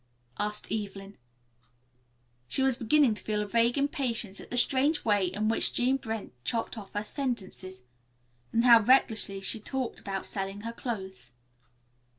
[0.39, 1.15] asked Evelyn.
[2.47, 5.97] She was beginning to feel a vague impatience at the strange way in which Jean
[5.97, 7.83] Brent chopped off her sentences.
[8.51, 11.33] And how recklessly she talked about selling her clothes.